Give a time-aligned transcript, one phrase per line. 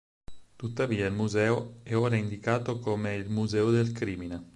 [0.55, 4.49] Tuttavia il museo è ora indicato come il "Museo del Crimine".